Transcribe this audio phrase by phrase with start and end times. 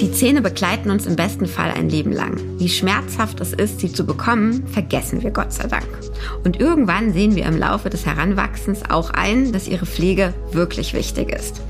[0.00, 2.40] Die Zähne begleiten uns im besten Fall ein Leben lang.
[2.58, 5.88] Wie schmerzhaft es ist, sie zu bekommen, vergessen wir Gott sei Dank.
[6.44, 11.32] Und irgendwann sehen wir im Laufe des Heranwachsens auch ein, dass ihre Pflege wirklich wichtig
[11.32, 11.60] ist,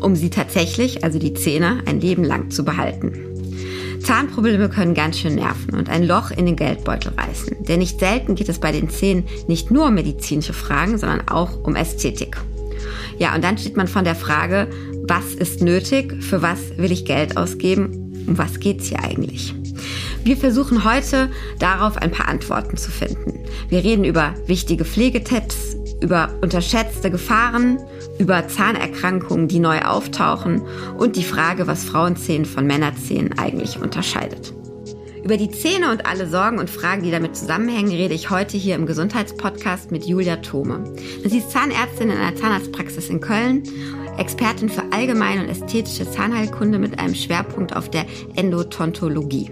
[0.00, 3.35] um sie tatsächlich, also die Zähne, ein Leben lang zu behalten.
[4.00, 7.64] Zahnprobleme können ganz schön nerven und ein Loch in den Geldbeutel reißen.
[7.64, 11.64] Denn nicht selten geht es bei den Zähnen nicht nur um medizinische Fragen, sondern auch
[11.64, 12.36] um Ästhetik.
[13.18, 14.68] Ja, und dann steht man von der Frage,
[15.08, 19.54] was ist nötig, für was will ich Geld ausgeben, um was geht's hier eigentlich?
[20.24, 23.44] Wir versuchen heute darauf ein paar Antworten zu finden.
[23.68, 27.78] Wir reden über wichtige Pflegetipps, über unterschätzte Gefahren,
[28.18, 30.62] über Zahnerkrankungen, die neu auftauchen
[30.96, 34.52] und die Frage, was Frauenzähnen von Männerzähnen eigentlich unterscheidet.
[35.26, 38.76] Über die Zähne und alle Sorgen und Fragen, die damit zusammenhängen, rede ich heute hier
[38.76, 40.84] im Gesundheitspodcast mit Julia Thome.
[41.24, 43.64] Sie ist Zahnärztin in einer Zahnarztpraxis in Köln,
[44.18, 49.50] Expertin für allgemeine und ästhetische Zahnheilkunde mit einem Schwerpunkt auf der Endotontologie.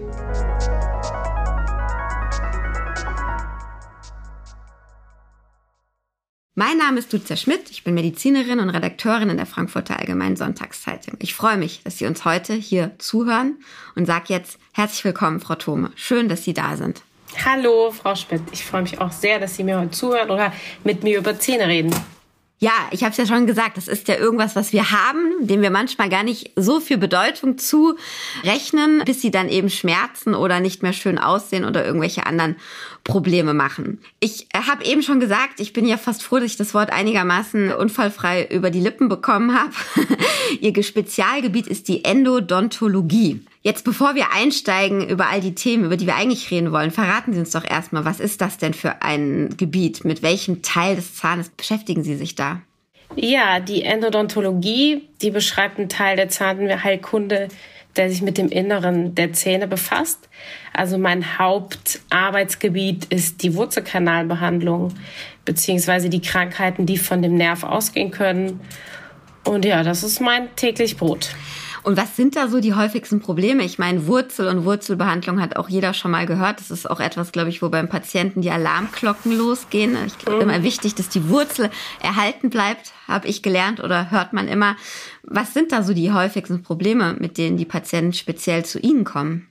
[6.57, 11.15] Mein Name ist Lucia Schmidt, ich bin Medizinerin und Redakteurin in der Frankfurter Allgemeinen Sonntagszeitung.
[11.19, 13.59] Ich freue mich, dass Sie uns heute hier zuhören
[13.97, 15.91] und sage jetzt herzlich willkommen, Frau Thome.
[15.97, 17.03] Schön, dass Sie da sind.
[17.45, 18.43] Hallo, Frau Schmidt.
[18.53, 20.53] Ich freue mich auch sehr, dass Sie mir heute zuhören oder
[20.85, 21.93] mit mir über Zähne reden.
[22.61, 25.61] Ja, ich habe es ja schon gesagt, das ist ja irgendwas, was wir haben, dem
[25.61, 30.83] wir manchmal gar nicht so viel Bedeutung zurechnen, bis sie dann eben schmerzen oder nicht
[30.83, 32.57] mehr schön aussehen oder irgendwelche anderen
[33.03, 34.01] Probleme machen.
[34.21, 37.73] Ich habe eben schon gesagt, ich bin ja fast froh, dass ich das Wort einigermaßen
[37.73, 39.73] unfallfrei über die Lippen bekommen habe.
[40.61, 43.45] Ihr Spezialgebiet ist die Endodontologie.
[43.67, 47.33] Jetzt, bevor wir einsteigen über all die Themen, über die wir eigentlich reden wollen, verraten
[47.33, 50.05] Sie uns doch erstmal, was ist das denn für ein Gebiet?
[50.05, 52.61] Mit welchem Teil des Zahnes beschäftigen Sie sich da?
[53.17, 57.49] Ja, die Endodontologie, die beschreibt einen Teil der Zahnheilkunde,
[57.97, 60.29] der sich mit dem Inneren der Zähne befasst.
[60.75, 64.93] Also mein Hauptarbeitsgebiet ist die Wurzelkanalbehandlung
[65.47, 68.61] beziehungsweise die Krankheiten, die von dem Nerv ausgehen können.
[69.47, 71.31] Und ja, das ist mein täglich Brot.
[71.85, 73.63] Und was sind da so die häufigsten Probleme?
[73.63, 76.59] Ich meine, Wurzel und Wurzelbehandlung hat auch jeder schon mal gehört.
[76.59, 79.95] Das ist auch etwas, glaube ich, wo beim Patienten die Alarmglocken losgehen.
[80.07, 80.51] Ich glaube, mhm.
[80.51, 84.77] immer wichtig, dass die Wurzel erhalten bleibt, habe ich gelernt oder hört man immer.
[85.23, 89.47] Was sind da so die häufigsten Probleme, mit denen die Patienten speziell zu Ihnen kommen?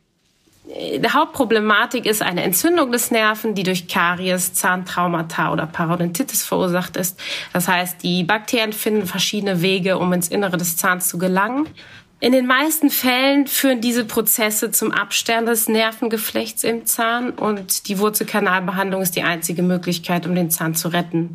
[0.65, 7.19] Die Hauptproblematik ist eine Entzündung des Nerven, die durch Karies, Zahntraumata oder Parodontitis verursacht ist.
[7.51, 11.67] Das heißt, die Bakterien finden verschiedene Wege, um ins Innere des Zahns zu gelangen.
[12.23, 17.99] In den meisten Fällen führen diese Prozesse zum Absterben des Nervengeflechts im Zahn und die
[17.99, 21.33] Wurzelkanalbehandlung ist die einzige Möglichkeit, um den Zahn zu retten.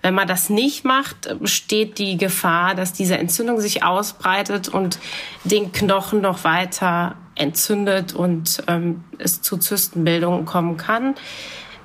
[0.00, 4.98] Wenn man das nicht macht, besteht die Gefahr, dass diese Entzündung sich ausbreitet und
[5.44, 11.14] den Knochen noch weiter entzündet und ähm, es zu Zystenbildungen kommen kann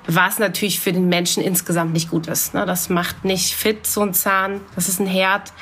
[0.06, 2.54] was natürlich für den Menschen insgesamt nicht gut ist.
[2.54, 2.66] Ne?
[2.66, 4.60] Das macht nicht fit, so ein Zahn.
[4.74, 5.52] Das ist ein Herd.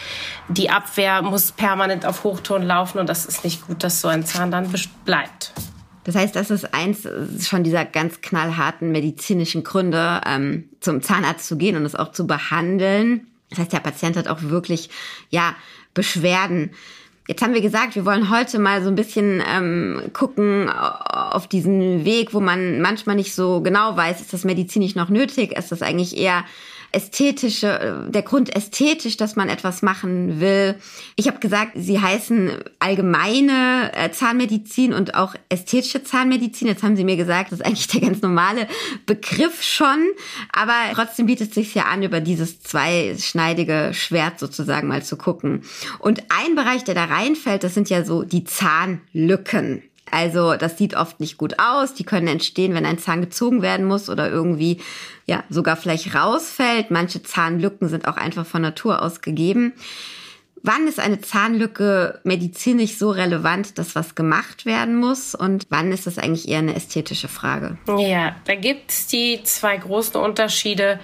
[0.48, 4.24] Die Abwehr muss permanent auf Hochton laufen und das ist nicht gut, dass so ein
[4.24, 4.72] Zahn dann
[5.04, 5.52] bleibt.
[6.04, 7.06] Das heißt, das ist eins
[7.46, 12.26] schon dieser ganz knallharten medizinischen Gründe, ähm, zum Zahnarzt zu gehen und es auch zu
[12.26, 13.26] behandeln.
[13.50, 14.90] Das heißt, der Patient hat auch wirklich,
[15.28, 15.54] ja,
[15.92, 16.70] Beschwerden.
[17.30, 22.04] Jetzt haben wir gesagt, wir wollen heute mal so ein bisschen ähm, gucken auf diesen
[22.04, 25.80] Weg, wo man manchmal nicht so genau weiß, ist das medizinisch noch nötig, ist das
[25.80, 26.42] eigentlich eher
[26.92, 30.76] ästhetische, der Grund ästhetisch, dass man etwas machen will.
[31.16, 36.68] Ich habe gesagt, sie heißen allgemeine äh, Zahnmedizin und auch ästhetische Zahnmedizin.
[36.68, 38.66] Jetzt haben sie mir gesagt, das ist eigentlich der ganz normale
[39.06, 40.08] Begriff schon,
[40.52, 45.62] aber trotzdem bietet es sich ja an, über dieses zweischneidige Schwert sozusagen mal zu gucken.
[45.98, 49.82] Und ein Bereich, der da reinfällt, das sind ja so die Zahnlücken.
[50.10, 51.94] Also das sieht oft nicht gut aus.
[51.94, 54.81] Die können entstehen, wenn ein Zahn gezogen werden muss oder irgendwie
[55.26, 56.91] ja sogar vielleicht rausfällt.
[56.91, 59.72] Manche Zahnlücken sind auch einfach von Natur aus gegeben.
[60.62, 65.34] Wann ist eine Zahnlücke medizinisch so relevant, dass was gemacht werden muss?
[65.34, 67.78] Und wann ist das eigentlich eher eine ästhetische Frage?
[67.86, 71.01] Ja, da gibt es die zwei großen Unterschiede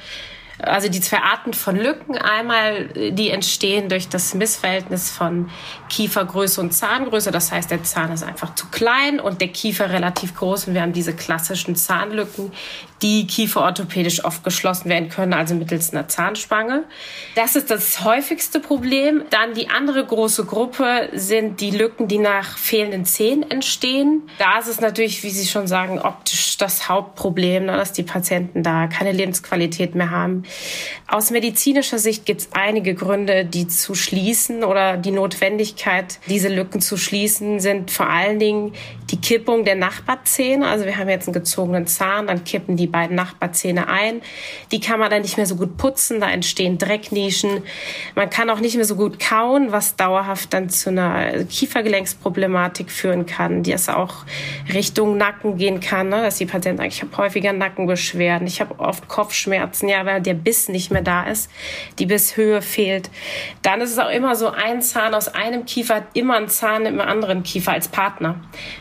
[0.58, 2.16] also die zwei Arten von Lücken.
[2.16, 5.50] Einmal, die entstehen durch das Missverhältnis von
[5.88, 7.30] Kiefergröße und Zahngröße.
[7.30, 10.68] Das heißt, der Zahn ist einfach zu klein und der Kiefer relativ groß.
[10.68, 12.52] Und wir haben diese klassischen Zahnlücken,
[13.02, 16.84] die kieferorthopädisch oft geschlossen werden können, also mittels einer Zahnspange.
[17.34, 19.24] Das ist das häufigste Problem.
[19.30, 24.22] Dann die andere große Gruppe sind die Lücken, die nach fehlenden Zähnen entstehen.
[24.38, 28.62] Da ist es natürlich, wie Sie schon sagen, optisch das Hauptproblem, ne, dass die Patienten
[28.62, 30.44] da keine Lebensqualität mehr haben.
[31.06, 36.80] Aus medizinischer Sicht gibt es einige Gründe, die zu schließen oder die Notwendigkeit, diese Lücken
[36.80, 38.72] zu schließen, sind vor allen Dingen
[39.10, 40.66] die Kippung der Nachbarzähne.
[40.66, 44.22] Also wir haben jetzt einen gezogenen Zahn, dann kippen die beiden Nachbarzähne ein.
[44.72, 47.62] Die kann man dann nicht mehr so gut putzen, da entstehen Drecknischen.
[48.14, 53.26] Man kann auch nicht mehr so gut kauen, was dauerhaft dann zu einer Kiefergelenksproblematik führen
[53.26, 54.24] kann, die es auch
[54.72, 56.22] Richtung Nacken gehen kann, ne?
[56.22, 60.34] dass die Patienten sagen, ich habe häufiger Nackenbeschwerden, ich habe oft Kopfschmerzen, ja, weil der
[60.34, 61.50] Biss nicht mehr da ist,
[61.98, 63.10] die Bisshöhe fehlt.
[63.62, 66.86] Dann ist es auch immer so, ein Zahn aus einem Kiefer hat immer einen Zahn
[66.86, 68.36] im anderen Kiefer als Partner.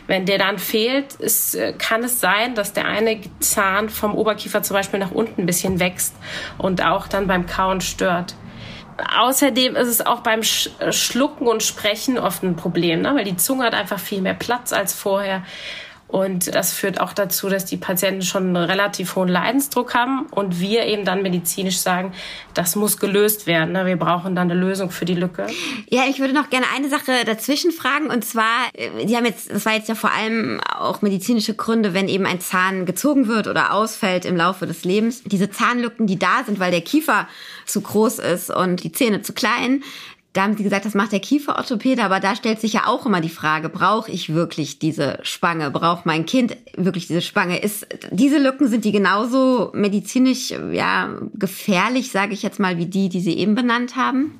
[0.06, 4.62] Wenn der dann fehlt, ist, äh, kann es sein, dass der eine Zahn vom Oberkiefer
[4.62, 6.14] zum Beispiel nach unten ein bisschen wächst
[6.58, 8.34] und auch dann beim Kauen stört.
[9.18, 13.14] Außerdem ist es auch beim Schlucken und Sprechen oft ein Problem, ne?
[13.14, 15.42] weil die Zunge hat einfach viel mehr Platz als vorher.
[16.08, 20.60] Und das führt auch dazu, dass die Patienten schon einen relativ hohen Leidensdruck haben und
[20.60, 22.12] wir eben dann medizinisch sagen,
[22.54, 23.72] das muss gelöst werden.
[23.72, 23.86] Ne?
[23.86, 25.48] Wir brauchen dann eine Lösung für die Lücke.
[25.88, 29.50] Ja, ich würde noch gerne eine Sache dazwischen fragen und zwar, äh, die haben jetzt,
[29.50, 33.48] das war jetzt ja vor allem auch medizinische Gründe, wenn eben ein Zahn gezogen wird
[33.48, 35.24] oder ausfällt im Laufe des Lebens.
[35.24, 37.26] Diese Zahnlücken, die da sind, weil der Kiefer
[37.64, 39.82] zu groß ist und die Zähne zu klein,
[40.36, 43.20] da haben sie gesagt, das macht der Kieferorthopäde, aber da stellt sich ja auch immer
[43.20, 45.70] die Frage, brauche ich wirklich diese Spange?
[45.70, 47.58] Braucht mein Kind wirklich diese Spange?
[47.58, 53.08] Ist, diese Lücken, sind die genauso medizinisch ja, gefährlich, sage ich jetzt mal, wie die,
[53.08, 54.38] die Sie eben benannt haben?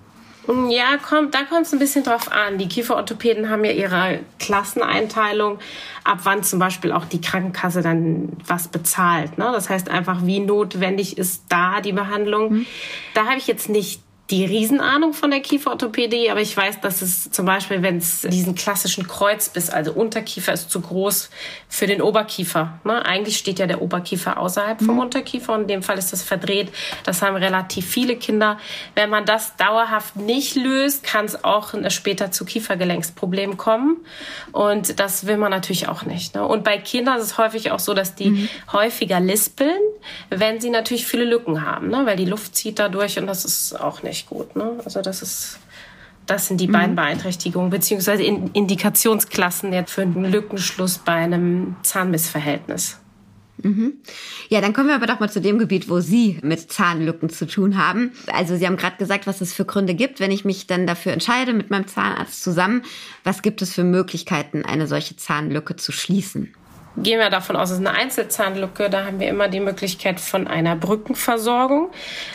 [0.69, 2.59] Ja, kommt, da kommt es ein bisschen drauf an.
[2.59, 5.59] Die Kieferorthopäden haben ja ihre Klasseneinteilung,
[6.05, 9.39] ab wann zum Beispiel auch die Krankenkasse dann was bezahlt.
[9.39, 9.51] Ne?
[9.53, 12.53] Das heißt einfach, wie notwendig ist da die Behandlung.
[12.53, 12.67] Mhm.
[13.15, 14.01] Da habe ich jetzt nicht
[14.31, 18.57] die Riesenahnung von der Kieferorthopädie, aber ich weiß, dass es zum Beispiel, wenn es diesen
[18.57, 21.31] klassischen Kreuzbiss, also Unterkiefer ist zu groß
[21.69, 22.81] für den Oberkiefer.
[22.83, 23.07] Ne?
[23.07, 25.03] Eigentlich steht ja der Oberkiefer außerhalb vom mhm.
[25.03, 26.73] Unterkiefer und in dem Fall ist das verdreht.
[27.05, 28.59] Das haben relativ viele Kinder.
[28.97, 33.99] Wenn man das dauerhaft nicht löst, kann es auch später zu Kiefergelenksproblemen kommen
[34.51, 36.35] und das will man natürlich auch nicht.
[36.35, 36.45] Ne?
[36.45, 38.49] Und bei Kindern ist es häufig auch so, dass die mhm.
[38.73, 39.81] häufiger lispeln,
[40.31, 42.03] wenn sie natürlich viele Lücken haben, ne?
[42.07, 44.57] weil die Luft zieht dadurch und das ist auch nicht nicht gut.
[44.57, 44.73] Ne?
[44.85, 45.59] Also das ist,
[46.27, 46.73] das sind die mhm.
[46.73, 52.99] beiden Beeinträchtigungen beziehungsweise Indikationsklassen jetzt für einen Lückenschluss bei einem Zahnmissverhältnis.
[53.63, 53.95] Mhm.
[54.49, 57.47] Ja, dann kommen wir aber doch mal zu dem Gebiet, wo Sie mit Zahnlücken zu
[57.47, 58.13] tun haben.
[58.33, 61.13] Also Sie haben gerade gesagt, was es für Gründe gibt, wenn ich mich dann dafür
[61.13, 62.83] entscheide mit meinem Zahnarzt zusammen.
[63.25, 66.55] Was gibt es für Möglichkeiten, eine solche Zahnlücke zu schließen?
[66.97, 68.89] Gehen wir davon aus, es ist eine Einzelzahnlücke.
[68.91, 71.91] Da haben wir immer die Möglichkeit von einer Brückenversorgung.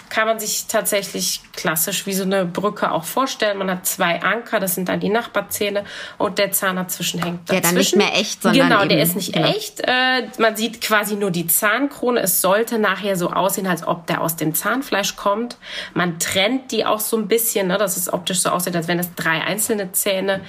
[0.09, 3.57] Kann man sich tatsächlich klassisch wie so eine Brücke auch vorstellen.
[3.57, 5.83] Man hat zwei Anker, das sind dann die Nachbarzähne
[6.17, 7.49] und der Zahn dazwischen hängt.
[7.49, 7.61] Dazwischen.
[7.61, 9.47] Der dann nicht mehr echt, sondern genau, der ist nicht genau.
[9.47, 9.81] echt.
[9.81, 12.19] Äh, man sieht quasi nur die Zahnkrone.
[12.19, 15.57] Es sollte nachher so aussehen, als ob der aus dem Zahnfleisch kommt.
[15.93, 18.99] Man trennt die auch so ein bisschen, ne, dass es optisch so aussieht, als wären
[18.99, 20.41] es drei einzelne Zähne.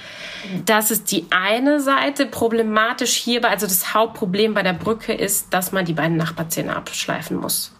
[0.65, 2.25] Das ist die eine Seite.
[2.25, 6.75] Problematisch hierbei, also das Haupt Hauptproblem bei der Brücke ist, dass man die beiden Nachbarzähne
[6.75, 7.71] abschleifen muss.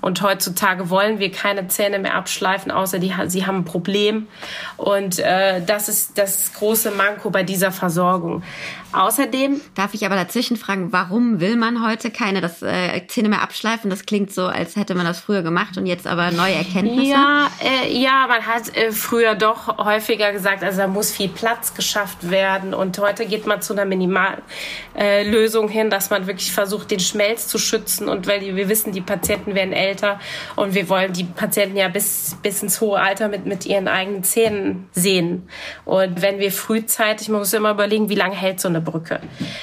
[0.00, 4.28] Und heutzutage wollen wir keine Zähne mehr abschleifen, außer die, sie haben ein Problem.
[4.76, 8.42] Und äh, das ist das große Manko bei dieser Versorgung.
[8.92, 9.60] Außerdem.
[9.74, 13.88] Darf ich aber dazwischen fragen, warum will man heute keine das, äh, Zähne mehr abschleifen?
[13.88, 17.10] Das klingt so, als hätte man das früher gemacht und jetzt aber neue Erkenntnisse.
[17.10, 21.74] Ja, äh, ja man hat äh, früher doch häufiger gesagt, also da muss viel Platz
[21.74, 22.74] geschafft werden.
[22.74, 27.48] Und heute geht man zu einer Minimallösung äh, hin, dass man wirklich versucht, den Schmelz
[27.48, 28.08] zu schützen.
[28.08, 30.20] Und weil die, wir wissen, die Patienten werden älter
[30.56, 34.22] und wir wollen die Patienten ja bis, bis ins hohe Alter mit, mit ihren eigenen
[34.22, 35.48] Zähnen sehen.
[35.84, 39.20] Und wenn wir frühzeitig, man muss immer überlegen, wie lange hält so eine Brücke.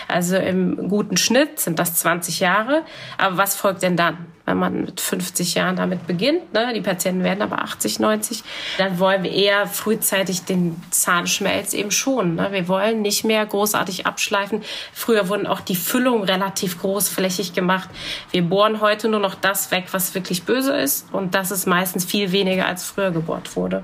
[0.08, 2.84] Also im guten Schnitt sind das 20 Jahre.
[3.18, 4.18] Aber was folgt denn dann?
[4.46, 6.74] Wenn man mit 50 Jahren damit beginnt, ne?
[6.74, 8.44] die Patienten werden aber 80, 90,
[8.80, 12.34] dann wollen wir eher frühzeitig den Zahnschmelz eben schonen.
[12.34, 12.48] Ne?
[12.52, 14.64] Wir wollen nicht mehr großartig abschleifen.
[14.92, 17.90] Früher wurden auch die Füllungen relativ großflächig gemacht.
[18.32, 21.14] Wir bohren heute nur noch das weg, was wirklich böse ist.
[21.14, 23.84] Und das ist meistens viel weniger, als früher gebohrt wurde.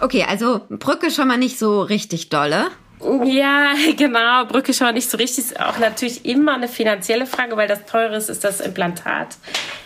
[0.00, 2.66] Okay, also Brücke schon mal nicht so richtig dolle.
[3.24, 4.44] Ja, genau.
[4.46, 5.38] Brücke schon nicht so richtig.
[5.38, 9.36] Ist auch natürlich immer eine finanzielle Frage, weil das teure ist, ist das Implantat.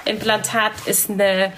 [0.04, 1.52] Implantat ist eine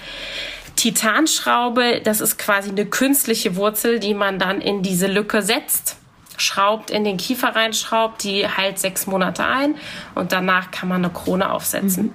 [0.75, 2.01] Titanschraube.
[2.03, 5.97] Das ist quasi eine künstliche Wurzel, die man dann in diese Lücke setzt
[6.37, 9.75] schraubt in den Kiefer reinschraubt, die heilt sechs Monate ein
[10.15, 12.07] und danach kann man eine Krone aufsetzen.
[12.07, 12.13] Mhm.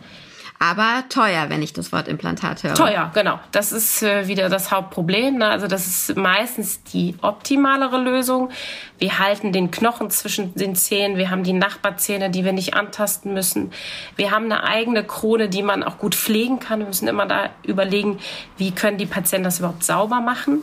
[0.62, 2.74] Aber teuer, wenn ich das Wort Implantat höre.
[2.74, 3.40] Teuer, genau.
[3.50, 5.38] Das ist äh, wieder das Hauptproblem.
[5.38, 5.48] Ne?
[5.48, 8.50] Also das ist meistens die optimalere Lösung.
[8.98, 11.16] Wir halten den Knochen zwischen den Zähnen.
[11.16, 13.72] Wir haben die Nachbarzähne, die wir nicht antasten müssen.
[14.16, 16.80] Wir haben eine eigene Krone, die man auch gut pflegen kann.
[16.80, 18.18] Wir müssen immer da überlegen,
[18.58, 20.60] wie können die Patienten das überhaupt sauber machen.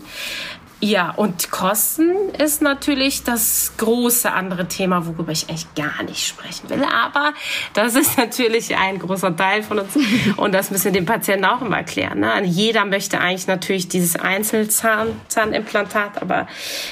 [0.79, 6.69] Ja, und Kosten ist natürlich das große andere Thema, worüber ich echt gar nicht sprechen
[6.69, 6.83] will.
[6.83, 7.33] Aber
[7.73, 9.97] das ist natürlich ein großer Teil von uns.
[10.37, 12.19] Und das müssen wir den Patienten auch immer erklären.
[12.19, 12.43] Ne?
[12.43, 16.45] Jeder möchte eigentlich natürlich dieses Einzelzahnimplantat, aber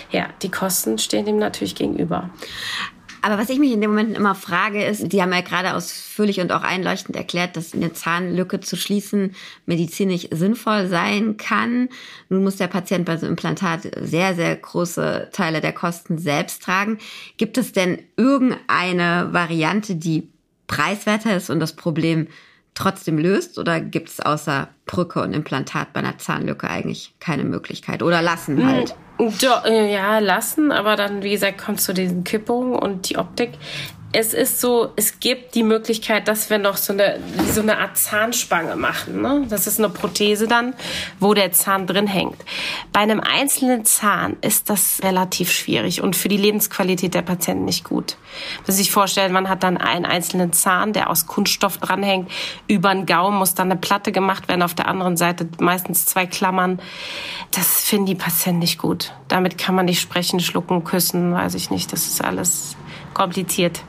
[0.09, 2.31] ja, die Kosten stehen dem natürlich gegenüber.
[3.25, 6.41] Aber was ich mich in dem Moment immer frage, ist, die haben ja gerade ausführlich
[6.41, 9.33] und auch einleuchtend erklärt, dass eine Zahnlücke zu schließen
[9.65, 11.89] medizinisch sinnvoll sein kann.
[12.29, 16.61] Nun muss der Patient bei so einem Implantat sehr, sehr große Teile der Kosten selbst
[16.61, 16.99] tragen.
[17.37, 20.29] Gibt es denn irgendeine Variante, die
[20.67, 22.27] preiswerter ist und das Problem
[22.75, 23.57] trotzdem löst?
[23.57, 28.03] Oder gibt es außer Brücke und Implantat bei einer Zahnlücke eigentlich keine Möglichkeit?
[28.03, 28.95] Oder lassen halt?
[29.17, 33.51] Äh, ja, lassen, aber dann, wie gesagt, kommt zu diesen Kippungen und die Optik
[34.17, 37.19] es ist so, es gibt die Möglichkeit, dass wir noch so eine,
[37.51, 39.21] so eine Art Zahnspange machen.
[39.21, 39.45] Ne?
[39.49, 40.73] Das ist eine Prothese dann,
[41.19, 42.37] wo der Zahn drin hängt.
[42.93, 47.83] Bei einem einzelnen Zahn ist das relativ schwierig und für die Lebensqualität der Patienten nicht
[47.83, 48.15] gut.
[48.65, 52.31] Man sich vorstellen, man hat dann einen einzelnen Zahn, der aus Kunststoff dranhängt.
[52.67, 56.25] Über den Gaumen muss dann eine Platte gemacht werden, auf der anderen Seite meistens zwei
[56.25, 56.79] Klammern.
[57.51, 59.11] Das finden die Patienten nicht gut.
[59.27, 61.91] Damit kann man nicht sprechen, schlucken, küssen, weiß ich nicht.
[61.91, 62.77] Das ist alles
[63.13, 63.81] kompliziert.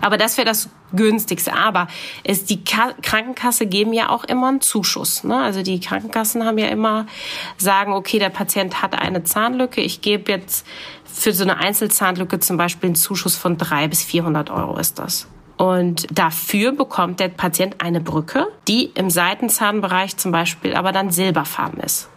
[0.00, 1.54] Aber das wäre das günstigste.
[1.54, 1.88] Aber
[2.24, 5.24] es, die Ka Krankenkasse geben ja auch immer einen Zuschuss.
[5.24, 5.36] Ne?
[5.36, 7.06] Also die Krankenkassen haben ja immer
[7.56, 9.80] sagen, okay, der Patient hat eine Zahnlücke.
[9.80, 10.66] Ich gebe jetzt
[11.04, 15.26] für so eine Einzelzahnlücke zum Beispiel einen Zuschuss von drei bis 400 Euro ist das.
[15.56, 21.80] Und dafür bekommt der Patient eine Brücke, die im Seitenzahnbereich zum Beispiel aber dann silberfarben
[21.80, 22.10] ist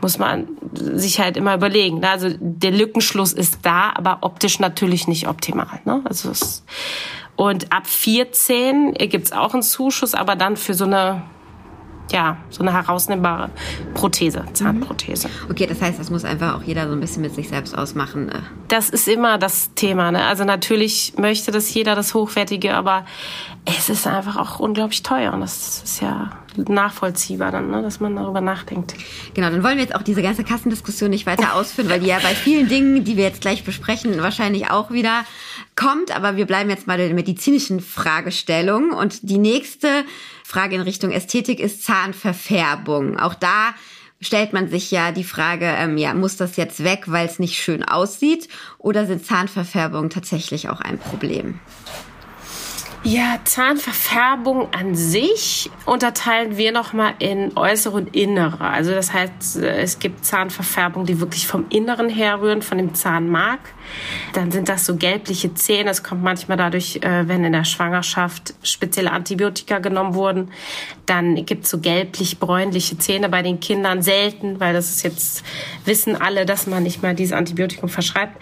[0.00, 2.00] muss man sich halt immer überlegen.
[2.00, 2.10] Ne?
[2.10, 5.80] Also der Lückenschluss ist da, aber optisch natürlich nicht optimal.
[5.84, 6.00] Ne?
[6.04, 6.64] Also es,
[7.36, 11.22] und ab 14 gibt's auch einen Zuschuss, aber dann für so eine
[12.12, 13.50] ja, so eine herausnehmbare
[13.94, 15.28] Prothese, Zahnprothese.
[15.28, 15.50] Mhm.
[15.50, 18.26] Okay, das heißt, das muss einfach auch jeder so ein bisschen mit sich selbst ausmachen.
[18.26, 18.42] Ne?
[18.68, 20.10] Das ist immer das Thema.
[20.10, 20.24] Ne?
[20.24, 23.04] Also natürlich möchte das jeder das Hochwertige, aber
[23.64, 27.82] es ist einfach auch unglaublich teuer und das ist ja nachvollziehbar dann, ne?
[27.82, 28.94] dass man darüber nachdenkt.
[29.34, 32.18] Genau, dann wollen wir jetzt auch diese ganze Kassendiskussion nicht weiter ausführen, weil die ja
[32.18, 35.24] bei vielen Dingen, die wir jetzt gleich besprechen, wahrscheinlich auch wieder
[35.76, 36.14] kommt.
[36.14, 40.04] Aber wir bleiben jetzt mal der medizinischen Fragestellung und die nächste
[40.50, 43.20] Frage in Richtung Ästhetik ist Zahnverfärbung.
[43.20, 43.72] Auch da
[44.20, 47.56] stellt man sich ja die Frage, ähm, ja, muss das jetzt weg, weil es nicht
[47.56, 48.48] schön aussieht?
[48.78, 51.60] Oder sind Zahnverfärbungen tatsächlich auch ein Problem?
[53.04, 58.64] Ja, Zahnverfärbung an sich unterteilen wir nochmal in äußere und innere.
[58.64, 63.60] Also das heißt, es gibt Zahnverfärbungen, die wirklich vom Inneren herrühren, von dem Zahnmark.
[64.32, 65.84] Dann sind das so gelbliche Zähne.
[65.84, 70.50] Das kommt manchmal dadurch, äh, wenn in der Schwangerschaft spezielle Antibiotika genommen wurden.
[71.06, 75.44] Dann gibt es so gelblich-bräunliche Zähne bei den Kindern selten, weil das ist jetzt,
[75.84, 78.40] wissen alle, dass man nicht mal dieses Antibiotikum verschreibt.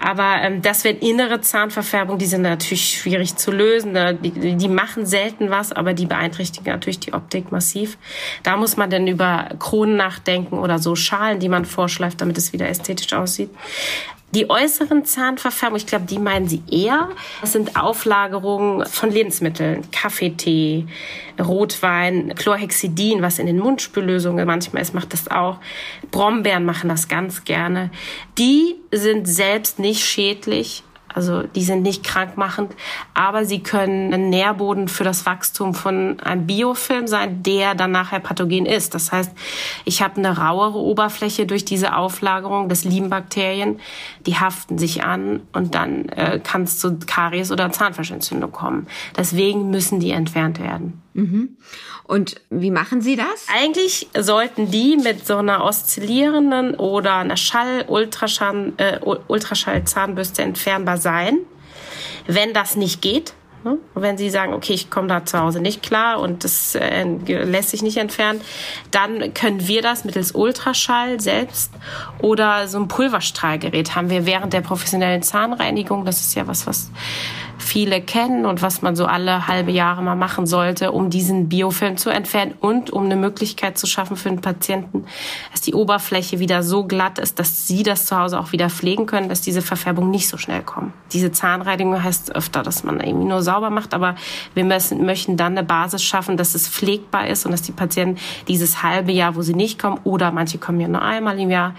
[0.00, 3.96] Aber ähm, das wären innere Zahnverfärbungen, die sind natürlich schwierig zu lösen.
[4.22, 7.98] Die, die machen selten was, aber die beeinträchtigen natürlich die Optik massiv.
[8.42, 12.52] Da muss man dann über Kronen nachdenken oder so Schalen, die man vorschleift, damit es
[12.52, 13.50] wieder ästhetisch aussieht.
[14.32, 17.08] Die äußeren Zahnverfärbungen, ich glaube, die meinen Sie eher.
[17.40, 20.86] Das sind Auflagerungen von Lebensmitteln, Kaffeetee,
[21.40, 25.58] Rotwein, Chlorhexidin, was in den Mundspüllösungen manchmal ist, macht das auch.
[26.10, 27.90] Brombeeren machen das ganz gerne.
[28.36, 32.74] Die sind selbst nicht schädlich, also die sind nicht krankmachend,
[33.14, 38.20] aber sie können ein Nährboden für das Wachstum von einem Biofilm sein, der dann nachher
[38.20, 38.94] pathogen ist.
[38.94, 39.32] Das heißt,
[39.84, 43.80] ich habe eine rauere Oberfläche durch diese Auflagerung des lieben Bakterien,
[44.26, 48.86] die haften sich an und dann äh, kann es zu Karies oder Zahnfleischentzündung kommen.
[49.16, 51.02] Deswegen müssen die entfernt werden.
[51.14, 51.56] Mhm.
[52.04, 53.48] Und wie machen Sie das?
[53.54, 61.38] Eigentlich sollten die mit so einer oszillierenden oder einer Schall-Ultraschall äh, Ultraschall-Zahnbürste entfernbar sein.
[62.26, 63.78] Wenn das nicht geht, ne?
[63.94, 67.70] wenn Sie sagen, okay, ich komme da zu Hause nicht klar und das äh, lässt
[67.70, 68.40] sich nicht entfernen,
[68.90, 71.72] dann können wir das mittels Ultraschall selbst
[72.20, 76.04] oder so ein Pulverstrahlgerät haben wir während der professionellen Zahnreinigung.
[76.04, 76.90] Das ist ja was, was
[77.58, 81.96] viele kennen und was man so alle halbe Jahre mal machen sollte, um diesen Biofilm
[81.96, 85.04] zu entfernen und um eine Möglichkeit zu schaffen für den Patienten,
[85.50, 89.06] dass die Oberfläche wieder so glatt ist, dass sie das zu Hause auch wieder pflegen
[89.06, 90.92] können, dass diese Verfärbung nicht so schnell kommt.
[91.12, 94.14] Diese Zahnreinigung heißt öfter, dass man irgendwie nur sauber macht, aber
[94.54, 98.18] wir müssen, möchten dann eine Basis schaffen, dass es pflegbar ist und dass die Patienten
[98.46, 101.74] dieses halbe Jahr, wo sie nicht kommen, oder manche kommen ja nur einmal im Jahr,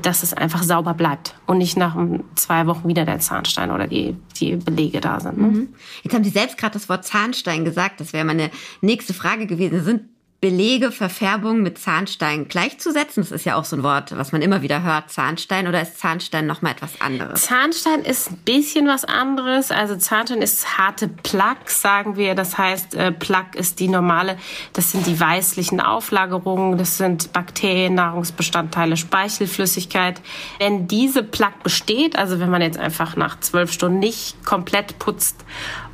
[0.00, 1.96] dass es einfach sauber bleibt und nicht nach
[2.34, 5.38] zwei Wochen wieder der Zahnstein oder die, die Belege da sind.
[5.38, 5.46] Ne?
[5.48, 5.68] Mhm.
[6.02, 8.00] Jetzt haben Sie selbst gerade das Wort Zahnstein gesagt.
[8.00, 9.84] Das wäre meine nächste Frage gewesen.
[9.84, 10.02] Sind
[10.42, 13.22] Belege, Verfärbung mit Zahnstein gleichzusetzen?
[13.22, 15.68] Das ist ja auch so ein Wort, was man immer wieder hört, Zahnstein.
[15.68, 17.42] Oder ist Zahnstein nochmal etwas anderes?
[17.42, 19.70] Zahnstein ist ein bisschen was anderes.
[19.70, 22.34] Also Zahnstein ist harte Plaque, sagen wir.
[22.34, 24.36] Das heißt, äh, Plaque ist die normale,
[24.72, 30.20] das sind die weißlichen Auflagerungen, das sind Bakterien, Nahrungsbestandteile, Speichelflüssigkeit.
[30.58, 35.44] Wenn diese Plaque besteht, also wenn man jetzt einfach nach zwölf Stunden nicht komplett putzt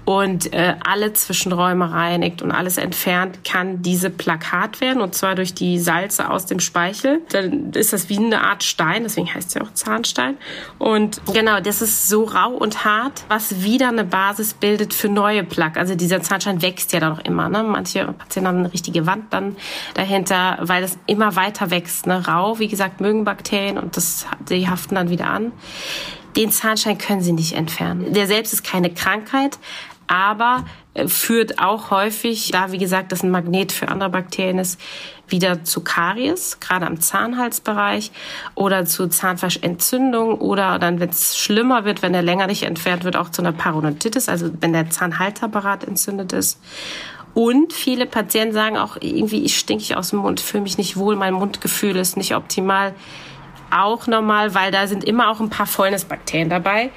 [0.09, 5.53] und äh, alle Zwischenräume reinigt und alles entfernt, kann diese Plakat werden und zwar durch
[5.53, 7.21] die Salze aus dem Speichel.
[7.29, 10.39] Dann ist das wie eine Art Stein, deswegen heißt es ja auch Zahnstein.
[10.79, 15.45] Und genau, das ist so rau und hart, was wieder eine Basis bildet für neue
[15.45, 15.79] Plaque.
[15.79, 17.51] Also dieser Zahnstein wächst ja dann noch immer.
[17.51, 17.63] Ne?
[17.63, 19.57] Manche Patienten haben eine richtige Wand dann
[19.93, 22.07] dahinter, weil das immer weiter wächst.
[22.07, 22.27] Ne?
[22.27, 25.53] Rau, wie gesagt, mögen Bakterien und das, die haften dann wieder an.
[26.35, 28.13] Den Zahnstein können sie nicht entfernen.
[28.15, 29.59] Der selbst ist keine Krankheit,
[30.09, 34.81] aber äh, führt auch häufig, da wie gesagt das ein Magnet für andere Bakterien ist,
[35.29, 38.11] wieder zu Karies, gerade am Zahnhalsbereich
[38.55, 43.17] oder zu Zahnfleischentzündung oder dann, wenn es schlimmer wird, wenn der länger nicht entfernt wird,
[43.17, 46.59] auch zu einer Parodontitis, also wenn der Zahnhalterapparat entzündet ist.
[47.35, 51.15] Und viele Patienten sagen auch irgendwie, ich stinke aus dem Mund, fühle mich nicht wohl,
[51.15, 52.95] mein Mundgefühl ist nicht optimal
[53.71, 56.91] auch normal, weil da sind immer auch ein paar Fäulnisbakterien dabei,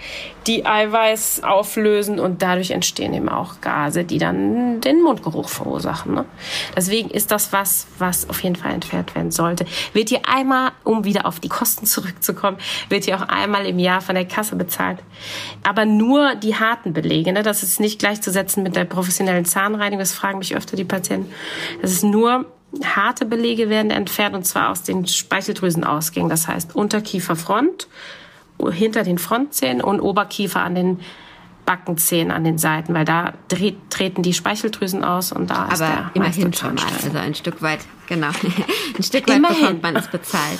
[0.48, 6.16] die Eiweiß auflösen und dadurch entstehen eben auch Gase, die dann den Mundgeruch verursachen.
[6.16, 6.26] Ne?
[6.76, 9.66] Deswegen ist das was, was auf jeden Fall entfernt werden sollte.
[9.94, 12.58] Wird hier einmal, um wieder auf die Kosten zurückzukommen,
[12.90, 15.00] wird hier auch einmal im Jahr von der Kasse bezahlt.
[15.64, 17.44] Aber nur die harten Belege, ne?
[17.44, 21.32] das ist nicht gleichzusetzen mit der professionellen Zahnreinigung, das fragen mich öfter die Patienten.
[21.82, 22.46] Das ist nur
[22.84, 26.30] harte Belege werden entfernt und zwar aus den Speicheldrüsenausgängen.
[26.30, 27.88] Das heißt Unterkieferfront,
[28.72, 31.00] hinter den Frontzähnen und Oberkiefer an den
[31.72, 33.32] Backenzähnen an den Seiten, weil da
[33.90, 37.62] treten die Speicheldrüsen aus und da Aber ist der immerhin schon mal, also ein Stück
[37.62, 38.28] weit, genau,
[38.98, 39.60] ein Stück weit immerhin.
[39.62, 40.60] bekommt man es bezahlt.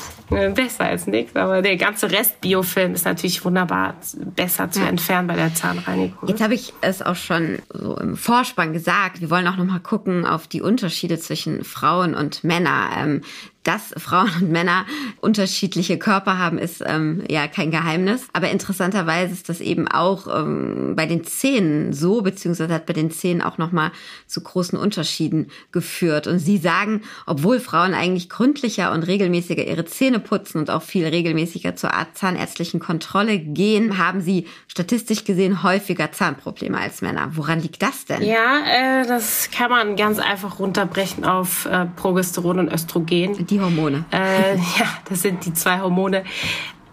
[0.56, 3.96] Besser als nichts, aber der ganze Rest Biofilm ist natürlich wunderbar
[4.34, 4.88] besser zu ja.
[4.88, 6.30] entfernen bei der Zahnreinigung.
[6.30, 9.20] Jetzt habe ich es auch schon so im Vorspann gesagt.
[9.20, 13.24] Wir wollen auch noch mal gucken auf die Unterschiede zwischen Frauen und Männern.
[13.64, 14.86] Dass Frauen und Männer
[15.22, 18.28] unterschiedliche Körper haben, ist ähm, ja kein Geheimnis.
[18.34, 23.12] Aber interessanterweise ist das eben auch ähm, bei den Zähnen so, beziehungsweise hat bei den
[23.12, 23.92] Zähnen auch nochmal
[24.28, 26.28] zu großen Unterschieden geführt.
[26.28, 31.06] Und Sie sagen, obwohl Frauen eigentlich gründlicher und regelmäßiger ihre Zähne putzen und auch viel
[31.06, 37.32] regelmäßiger zur zahnärztlichen Kontrolle gehen, haben sie statistisch gesehen häufiger Zahnprobleme als Männer.
[37.36, 38.22] Woran liegt das denn?
[38.24, 44.06] Ja, äh, das kann man ganz einfach runterbrechen auf äh, Progesteron und Östrogen die Hormone.
[44.12, 46.24] Äh, ja, das sind die zwei Hormone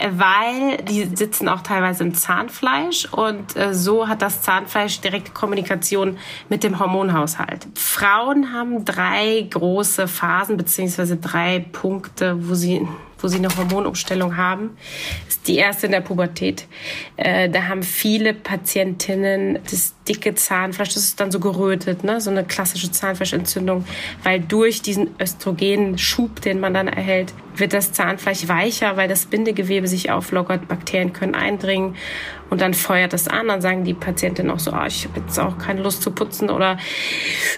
[0.01, 6.19] weil die sitzen auch teilweise im Zahnfleisch und äh, so hat das Zahnfleisch direkte Kommunikation
[6.49, 7.67] mit dem Hormonhaushalt.
[7.75, 12.87] Frauen haben drei große Phasen beziehungsweise drei Punkte, wo sie
[13.21, 14.77] wo sie eine Hormonumstellung haben.
[15.27, 16.69] Das ist die erste in der Pubertät.
[17.17, 22.21] Äh, da haben viele Patientinnen das dicke Zahnfleisch, das ist dann so gerötet, ne?
[22.21, 23.85] so eine klassische Zahnfleischentzündung,
[24.23, 29.89] weil durch diesen Östrogenschub, den man dann erhält, wird das Zahnfleisch weicher, weil das Bindegewebe
[29.89, 31.97] sich auflockert, Bakterien können eindringen
[32.51, 33.49] und dann feuert das an.
[33.49, 36.51] Dann sagen die Patientinnen auch so, oh, ich habe jetzt auch keine Lust zu putzen
[36.51, 36.79] oder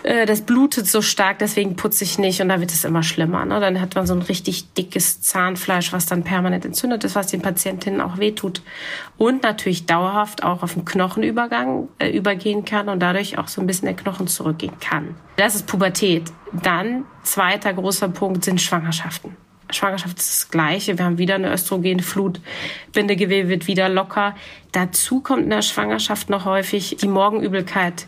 [0.02, 3.44] äh, das blutet so stark, deswegen putze ich nicht und dann wird es immer schlimmer.
[3.44, 3.60] Ne?
[3.60, 7.42] Dann hat man so ein richtig dickes Zahnfleisch, was dann permanent entzündet ist, was den
[7.42, 8.62] Patientinnen auch wehtut
[9.16, 12.10] und natürlich dauerhaft auch auf den Knochenübergang äh,
[12.40, 15.14] übergehen kann und dadurch auch so ein bisschen der Knochen zurückgehen kann.
[15.36, 16.24] Das ist Pubertät.
[16.52, 19.36] Dann zweiter großer Punkt sind Schwangerschaften.
[19.70, 20.98] Schwangerschaft ist das Gleiche.
[20.98, 22.40] Wir haben wieder eine Östrogenflut.
[22.92, 24.34] Bindegewebe wird wieder locker.
[24.72, 28.06] Dazu kommt in der Schwangerschaft noch häufig die Morgenübelkeit.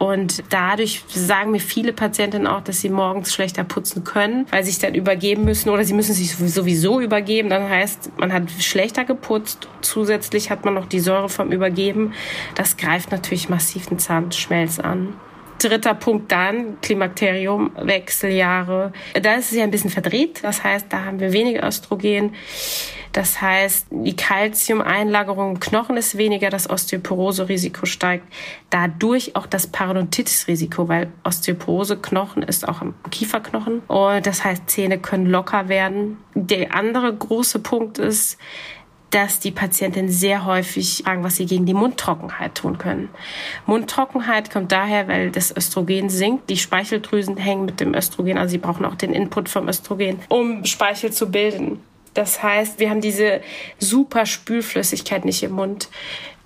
[0.00, 4.70] Und dadurch sagen mir viele Patientinnen auch, dass sie morgens schlechter putzen können, weil sie
[4.70, 7.50] sich dann übergeben müssen oder sie müssen sich sowieso übergeben.
[7.50, 9.68] Dann heißt, man hat schlechter geputzt.
[9.82, 12.14] Zusätzlich hat man noch die Säure vom Übergeben.
[12.54, 15.12] Das greift natürlich massiv den Zahnschmelz an.
[15.62, 18.92] Dritter Punkt dann, Klimakterium, Wechseljahre.
[19.20, 20.40] Da ist es ja ein bisschen verdreht.
[20.42, 22.34] Das heißt, da haben wir weniger Östrogen.
[23.12, 28.24] Das heißt, die Kalziumeinlagerung im Knochen ist weniger, das Osteoporose-Risiko steigt.
[28.70, 33.80] Dadurch auch das Parodontitis-Risiko, weil Osteoporose-Knochen ist auch im Kieferknochen.
[33.88, 36.18] Und das heißt, Zähne können locker werden.
[36.34, 38.38] Der andere große Punkt ist,
[39.10, 43.08] dass die Patienten sehr häufig fragen, was sie gegen die Mundtrockenheit tun können.
[43.66, 46.48] Mundtrockenheit kommt daher, weil das Östrogen sinkt.
[46.48, 50.64] Die Speicheldrüsen hängen mit dem Östrogen, also sie brauchen auch den Input vom Östrogen, um
[50.64, 51.80] Speichel zu bilden.
[52.14, 53.40] Das heißt, wir haben diese
[53.78, 55.88] super Spülflüssigkeit nicht im Mund,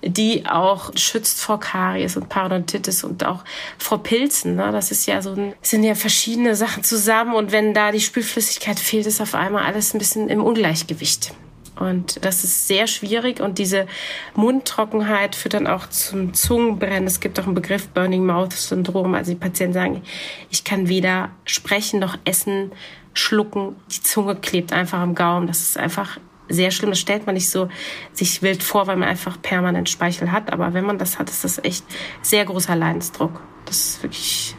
[0.03, 3.43] die auch schützt vor Karies und Parodontitis und auch
[3.79, 4.55] vor Pilzen.
[4.55, 4.71] Ne?
[4.71, 8.79] Das ist ja so ein, sind ja verschiedene Sachen zusammen und wenn da die Spülflüssigkeit
[8.79, 11.33] fehlt, ist auf einmal alles ein bisschen im Ungleichgewicht.
[11.79, 13.85] Und das ist sehr schwierig und diese
[14.35, 17.05] Mundtrockenheit führt dann auch zum Zungenbrennen.
[17.05, 19.13] Es gibt auch einen Begriff Burning Mouth Syndrom.
[19.13, 20.01] Also die Patienten sagen,
[20.49, 22.71] ich kann weder sprechen noch essen,
[23.13, 23.75] schlucken.
[23.91, 25.47] Die Zunge klebt einfach am Gaumen.
[25.47, 26.91] Das ist einfach sehr schlimm.
[26.91, 27.69] Das stellt man nicht so
[28.13, 30.53] sich wild vor, weil man einfach permanent Speichel hat.
[30.53, 31.83] Aber wenn man das hat, ist das echt
[32.21, 33.41] sehr großer Leidensdruck.
[33.65, 34.55] Das ist wirklich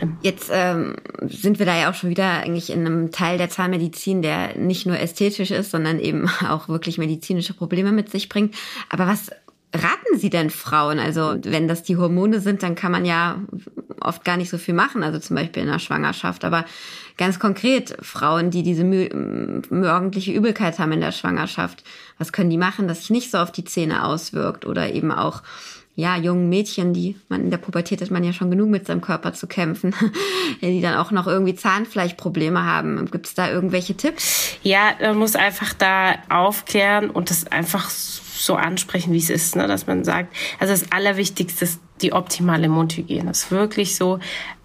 [0.00, 0.16] schlimm.
[0.22, 4.22] Jetzt ähm, sind wir da ja auch schon wieder eigentlich in einem Teil der Zahnmedizin,
[4.22, 8.54] der nicht nur ästhetisch ist, sondern eben auch wirklich medizinische Probleme mit sich bringt.
[8.88, 9.30] Aber was
[9.74, 10.98] raten Sie denn Frauen?
[10.98, 13.40] Also wenn das die Hormone sind, dann kann man ja
[14.00, 16.44] oft gar nicht so viel machen, also zum Beispiel in der Schwangerschaft.
[16.44, 16.64] Aber
[17.16, 21.84] ganz konkret, Frauen, die diese morgendliche Übelkeit haben in der Schwangerschaft,
[22.18, 24.66] was können die machen, dass sich nicht so auf die Zähne auswirkt?
[24.66, 25.42] Oder eben auch
[25.96, 29.00] ja, jungen Mädchen, die man in der Pubertät hat man ja schon genug mit seinem
[29.00, 29.94] Körper zu kämpfen,
[30.62, 33.10] die dann auch noch irgendwie Zahnfleischprobleme haben.
[33.10, 34.56] Gibt es da irgendwelche Tipps?
[34.62, 39.66] Ja, man muss einfach da aufklären und das einfach so ansprechen, wie es ist, ne?
[39.66, 43.26] dass man sagt, also das Allerwichtigste ist die optimale Mundhygiene.
[43.26, 44.18] Das ist wirklich so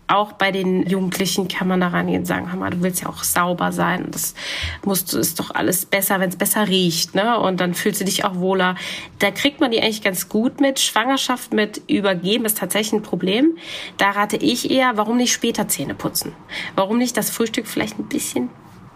[0.08, 3.10] auch bei den Jugendlichen kann man da rangehen und sagen, hör mal, du willst ja
[3.10, 4.08] auch sauber sein.
[4.12, 4.36] Das
[4.84, 7.40] musst du, ist doch alles besser, wenn es besser riecht, ne?
[7.40, 8.76] Und dann fühlst du dich auch wohler.
[9.20, 10.80] Da kriegt man die eigentlich ganz gut mit.
[10.80, 13.58] Schwangerschaft mit Übergeben ist tatsächlich ein Problem.
[13.98, 16.34] Da rate ich eher, warum nicht später Zähne putzen?
[16.76, 18.50] Warum nicht das Frühstück vielleicht ein bisschen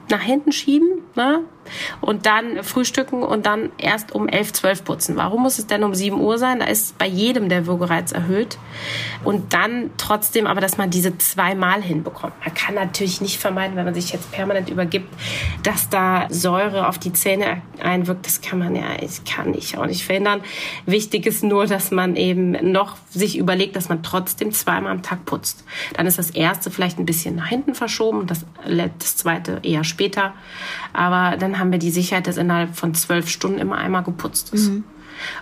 [0.10, 1.42] nach hinten schieben ne?
[2.02, 5.16] Und dann frühstücken und dann erst um 11, 12 putzen.
[5.16, 6.60] Warum muss es denn um 7 Uhr sein?
[6.60, 8.58] Da ist bei jedem der Würgereiz erhöht.
[9.24, 12.34] Und dann trotzdem aber, dass man diese zweimal hinbekommt.
[12.46, 15.14] Man kann natürlich nicht vermeiden, wenn man sich jetzt permanent übergibt,
[15.64, 18.26] dass da Säure auf die Zähne einwirkt.
[18.26, 20.42] Das kann man ja, ich kann ich auch nicht verhindern.
[20.86, 25.26] Wichtig ist nur, dass man eben noch sich überlegt, dass man trotzdem zweimal am Tag
[25.26, 25.64] putzt.
[25.94, 28.46] Dann ist das erste vielleicht ein bisschen nach hinten verschoben, das,
[29.00, 30.34] das zweite eher später.
[30.94, 34.70] Aber dann haben wir die Sicherheit, dass innerhalb von zwölf Stunden immer einmal geputzt ist.
[34.70, 34.84] Mhm.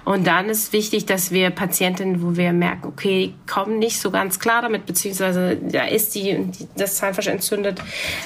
[0.06, 4.40] Und dann ist wichtig, dass wir Patientinnen, wo wir merken, okay, kommen nicht so ganz
[4.40, 7.82] klar damit, beziehungsweise da ist die, das Zahnfleisch entzündet,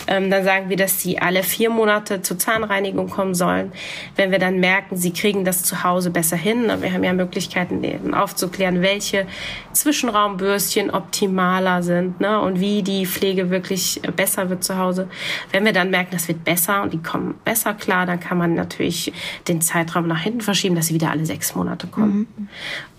[0.07, 3.71] ähm, dann sagen wir, dass sie alle vier Monate zur Zahnreinigung kommen sollen.
[4.15, 8.13] Wenn wir dann merken, sie kriegen das zu Hause besser hin, wir haben ja Möglichkeiten
[8.13, 9.25] aufzuklären, welche
[9.73, 15.07] Zwischenraumbürstchen optimaler sind ne, und wie die Pflege wirklich besser wird zu Hause.
[15.51, 18.53] Wenn wir dann merken, das wird besser und die kommen besser klar, dann kann man
[18.53, 19.11] natürlich
[19.47, 22.27] den Zeitraum nach hinten verschieben, dass sie wieder alle sechs sechs Monate kommen.
[22.37, 22.47] Mhm.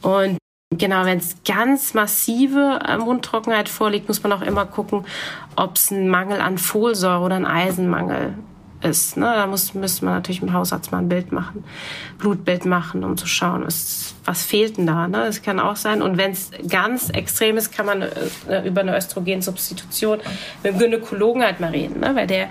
[0.02, 0.38] Und
[0.78, 5.04] Genau, wenn es ganz massive äh, Mundtrockenheit vorliegt, muss man auch immer gucken,
[5.54, 8.32] ob es ein Mangel an Folsäure oder ein Eisenmangel
[8.80, 9.18] ist.
[9.18, 9.26] Ne?
[9.26, 11.62] Da muss, müsste man natürlich mit dem Hausarzt mal ein Bild machen,
[12.16, 15.08] Blutbild machen, um zu schauen, was, was fehlt denn da.
[15.08, 15.18] Ne?
[15.26, 16.00] Das kann auch sein.
[16.00, 20.20] Und wenn es ganz extrem ist, kann man äh, über eine Östrogensubstitution
[20.62, 22.00] mit dem Gynäkologen halt mal reden.
[22.00, 22.16] Ne?
[22.16, 22.48] Weil der,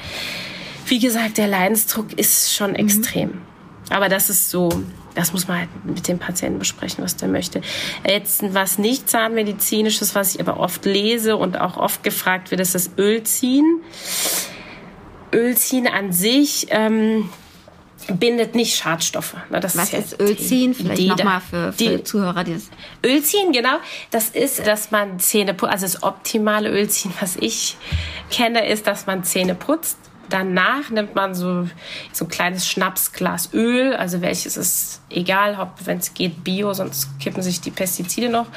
[0.85, 2.75] wie gesagt, der Leidensdruck ist schon mhm.
[2.75, 3.41] extrem.
[3.89, 4.69] Aber das ist so
[5.15, 7.61] das muss man halt mit dem Patienten besprechen, was der möchte.
[8.07, 12.75] Jetzt was nicht zahnmedizinisches, was ich aber oft lese und auch oft gefragt wird, ist
[12.75, 13.81] das Ölziehen.
[15.33, 17.29] Ölziehen an sich ähm,
[18.07, 19.35] bindet nicht Schadstoffe.
[19.49, 20.73] Das was ist, ist Ölziehen?
[20.73, 22.43] Vielleicht nochmal für, für die, Zuhörer.
[22.43, 22.69] Dieses
[23.05, 23.77] Ölziehen, genau.
[24.11, 25.71] Das ist, dass man Zähne putzt.
[25.71, 27.77] Also das optimale Ölziehen, was ich
[28.29, 29.97] kenne, ist, dass man Zähne putzt
[30.31, 31.67] Danach nimmt man so,
[32.13, 37.43] so ein kleines Schnapsglas Öl, also welches ist egal, wenn es geht Bio, sonst kippen
[37.43, 38.47] sich die Pestizide noch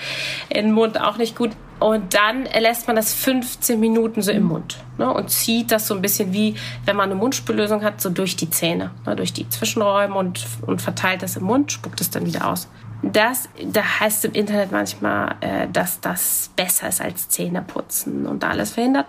[0.48, 1.50] in den Mund, auch nicht gut.
[1.80, 5.94] Und dann lässt man das 15 Minuten so im Mund ne, und zieht das so
[5.94, 9.48] ein bisschen wie, wenn man eine Mundspüllösung hat, so durch die Zähne, ne, durch die
[9.48, 12.68] Zwischenräume und, und verteilt das im Mund, spuckt es dann wieder aus.
[13.02, 18.70] Das, da heißt im Internet manchmal, äh, dass das besser ist als Zähneputzen und alles
[18.70, 19.06] verhindert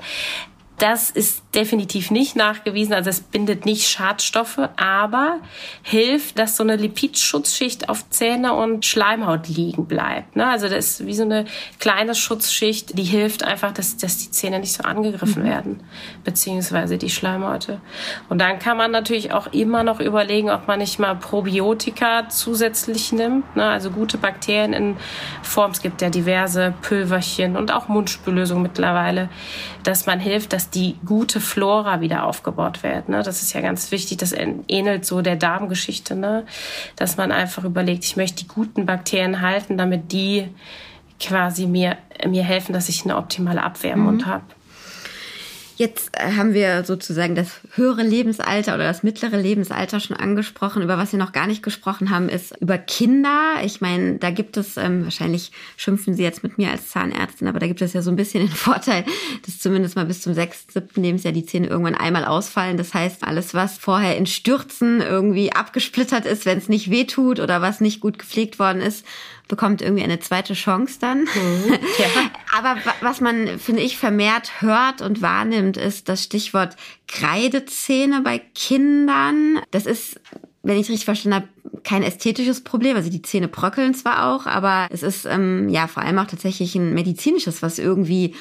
[0.77, 5.39] Das ist definitiv nicht nachgewiesen, also es bindet nicht Schadstoffe, aber
[5.83, 10.35] hilft, dass so eine Lipidschutzschicht auf Zähne und Schleimhaut liegen bleibt.
[10.35, 10.45] Ne?
[10.45, 11.45] Also das ist wie so eine
[11.79, 15.47] kleine Schutzschicht, die hilft einfach, dass, dass die Zähne nicht so angegriffen mhm.
[15.47, 15.83] werden,
[16.25, 17.79] beziehungsweise die Schleimhäute.
[18.27, 23.13] Und dann kann man natürlich auch immer noch überlegen, ob man nicht mal Probiotika zusätzlich
[23.13, 23.65] nimmt, ne?
[23.65, 24.97] also gute Bakterien in
[25.41, 25.71] Form.
[25.71, 29.29] Es gibt ja diverse Pülverchen und auch Mundspüllösungen mittlerweile,
[29.85, 33.07] dass man hilft, dass die gute Flora wieder aufgebaut wird.
[33.07, 33.21] Ne?
[33.21, 34.17] Das ist ja ganz wichtig.
[34.17, 36.45] Das ähnelt so der Darmgeschichte, ne?
[36.95, 40.49] dass man einfach überlegt, ich möchte die guten Bakterien halten, damit die
[41.19, 44.29] quasi mir, mir helfen, dass ich eine optimale Abwehr im Mund mhm.
[44.29, 44.43] habe.
[45.77, 50.81] Jetzt äh, haben wir sozusagen das höhere Lebensalter oder das mittlere Lebensalter schon angesprochen.
[50.81, 53.55] Über was wir noch gar nicht gesprochen haben, ist über Kinder.
[53.63, 57.59] Ich meine, da gibt es, ähm, wahrscheinlich schimpfen Sie jetzt mit mir als Zahnärztin, aber
[57.59, 59.03] da gibt es ja so ein bisschen den Vorteil,
[59.45, 62.77] dass zumindest mal bis zum sechsten, siebten Lebensjahr die Zähne irgendwann einmal ausfallen.
[62.77, 67.61] Das heißt, alles, was vorher in Stürzen irgendwie abgesplittert ist, wenn es nicht wehtut oder
[67.61, 69.05] was nicht gut gepflegt worden ist,
[69.47, 71.21] bekommt irgendwie eine zweite Chance dann.
[71.21, 72.07] Mhm, ja.
[72.57, 76.75] Aber was man, finde ich, vermehrt hört und wahrnimmt, ist das Stichwort
[77.07, 79.59] Kreidezähne bei Kindern.
[79.71, 80.19] Das ist
[80.65, 81.47] wenn ich richtig verstanden habe,
[81.83, 82.95] kein ästhetisches Problem.
[82.95, 86.73] Also die Zähne bröckeln zwar auch, aber es ist ähm, ja vor allem auch tatsächlich
[86.73, 88.33] ein medizinisches, was irgendwie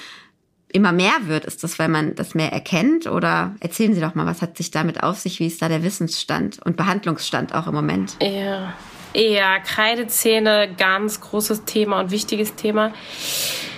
[0.72, 1.44] immer mehr wird.
[1.44, 3.06] Ist das, weil man das mehr erkennt?
[3.06, 5.38] Oder erzählen Sie doch mal, was hat sich damit auf sich?
[5.38, 8.16] Wie ist da der Wissensstand und Behandlungsstand auch im Moment?
[8.22, 8.72] Ja,
[9.14, 12.92] ja, Kreidezähne, ganz großes Thema und wichtiges Thema.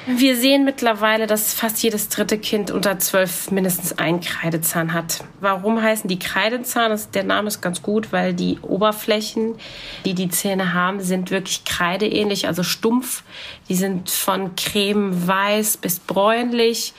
[0.09, 5.25] Wir sehen mittlerweile, dass fast jedes dritte Kind unter zwölf mindestens einen Kreidezahn hat.
[5.41, 6.97] Warum heißen die Kreidezahn?
[7.13, 9.57] der Name ist ganz gut, weil die Oberflächen,
[10.05, 13.25] die die Zähne haben, sind wirklich kreideähnlich, also stumpf.
[13.69, 16.95] Die sind von cremeweiß bis bräunlich.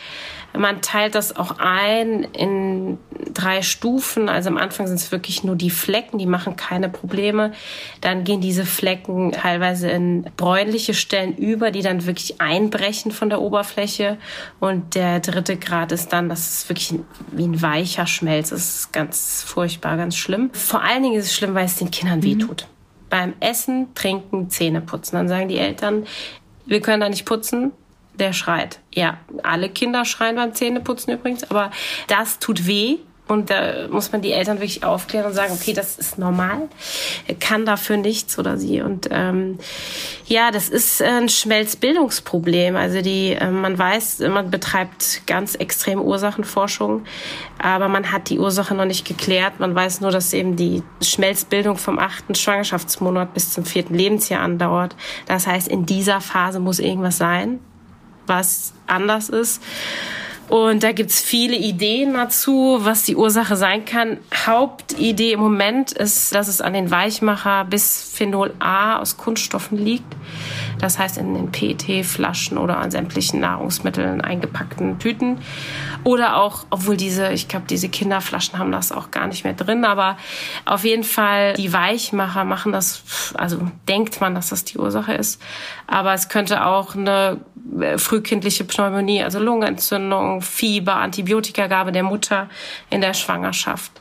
[0.53, 2.97] Man teilt das auch ein in
[3.33, 4.29] drei Stufen.
[4.29, 7.51] Also am Anfang sind es wirklich nur die Flecken, die machen keine Probleme.
[8.01, 13.41] Dann gehen diese Flecken teilweise in bräunliche Stellen über, die dann wirklich einbrechen von der
[13.41, 14.17] Oberfläche.
[14.59, 16.99] Und der dritte Grad ist dann, dass es wirklich
[17.31, 18.67] wie ein weicher Schmelz ist.
[18.67, 20.49] Das ist ganz furchtbar, ganz schlimm.
[20.53, 22.23] Vor allen Dingen ist es schlimm, weil es den Kindern mhm.
[22.23, 22.67] wehtut.
[23.09, 25.15] Beim Essen, Trinken, Zähne putzen.
[25.15, 26.05] Dann sagen die Eltern,
[26.65, 27.71] wir können da nicht putzen,
[28.19, 28.79] der schreit.
[28.93, 31.71] Ja, alle Kinder schreien beim Zähneputzen übrigens, aber
[32.07, 32.97] das tut weh.
[33.27, 36.69] Und da muss man die Eltern wirklich aufklären und sagen, okay, das ist normal,
[37.39, 38.81] kann dafür nichts oder sie.
[38.81, 39.59] Und ähm,
[40.25, 42.75] ja, das ist ein Schmelzbildungsproblem.
[42.75, 47.03] Also die, äh, man weiß, man betreibt ganz extreme Ursachenforschung,
[47.61, 49.59] aber man hat die Ursache noch nicht geklärt.
[49.59, 54.95] Man weiß nur, dass eben die Schmelzbildung vom achten Schwangerschaftsmonat bis zum vierten Lebensjahr andauert.
[55.25, 57.59] Das heißt, in dieser Phase muss irgendwas sein
[58.27, 59.61] was anders ist.
[60.49, 64.17] Und da gibt's viele Ideen dazu, was die Ursache sein kann.
[64.45, 70.15] Hauptidee im Moment ist, dass es an den Weichmacher bis Phenol A aus Kunststoffen liegt.
[70.79, 75.39] Das heißt in den PET-Flaschen oder an sämtlichen Nahrungsmitteln eingepackten Tüten.
[76.03, 79.85] Oder auch, obwohl diese, ich glaube, diese Kinderflaschen haben das auch gar nicht mehr drin,
[79.85, 80.17] aber
[80.65, 85.41] auf jeden Fall die Weichmacher machen das, also denkt man, dass das die Ursache ist.
[85.87, 87.39] Aber es könnte auch eine
[87.79, 92.49] äh, frühkindliche Pneumonie, also Lungenentzündung, Fieber, Antibiotikagabe der Mutter
[92.89, 93.91] in der Schwangerschaft.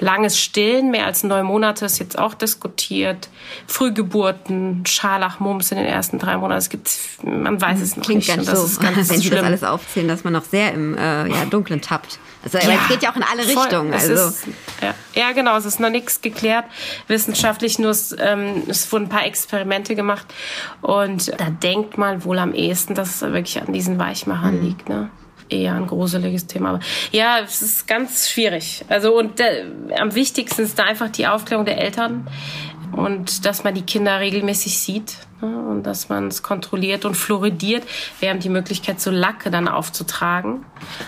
[0.00, 3.28] Langes Stillen, mehr als neun Monate, ist jetzt auch diskutiert.
[3.66, 6.58] Frühgeburten, Scharlachmumps in den ersten drei Monaten.
[6.58, 6.90] Es gibt,
[7.22, 8.32] man weiß es noch Klingt nicht.
[8.32, 11.28] Klingt ganz so, ganz wenn Sie das alles aufzählen, dass man noch sehr im äh,
[11.28, 12.18] ja, Dunkeln tappt.
[12.42, 13.92] Also ja, es geht ja auch in alle voll, Richtungen.
[13.92, 14.14] Also.
[14.14, 14.46] Ist,
[14.80, 14.94] ja.
[15.14, 16.64] ja, genau, es ist noch nichts geklärt
[17.06, 20.26] wissenschaftlich, nur es, ähm, es wurden ein paar Experimente gemacht
[20.80, 24.64] und da denkt man wohl am ehesten, dass es wirklich an diesen Weichmachern mhm.
[24.64, 24.88] liegt.
[24.88, 25.10] Ne?
[25.50, 26.70] Eher ein gruseliges Thema.
[26.70, 26.80] Aber
[27.12, 28.84] ja, es ist ganz schwierig.
[28.88, 29.64] Also und äh,
[29.98, 32.28] am wichtigsten ist da einfach die Aufklärung der Eltern
[32.92, 37.84] und dass man die Kinder regelmäßig sieht ne, und dass man es kontrolliert und fluoridiert.
[38.18, 40.64] Wir haben die Möglichkeit, so Lacke dann aufzutragen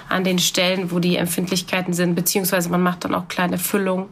[0.09, 4.07] an den Stellen, wo die Empfindlichkeiten sind, beziehungsweise man macht dann auch kleine Füllungen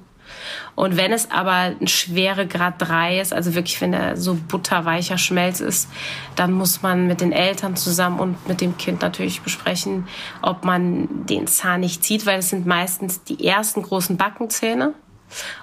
[0.74, 5.18] und wenn es aber ein schwere Grad 3 ist, also wirklich, wenn er so butterweicher
[5.18, 5.88] Schmelz ist,
[6.36, 10.06] dann muss man mit den Eltern zusammen und mit dem Kind natürlich besprechen,
[10.42, 14.94] ob man den Zahn nicht zieht, weil es sind meistens die ersten großen Backenzähne.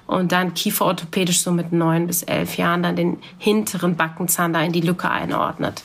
[0.05, 4.71] Und dann kieferorthopädisch so mit neun bis elf Jahren dann den hinteren Backenzahn da in
[4.71, 5.83] die Lücke einordnet.